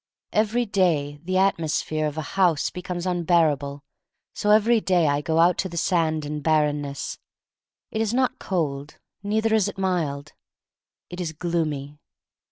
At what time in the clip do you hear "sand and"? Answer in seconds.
5.77-6.41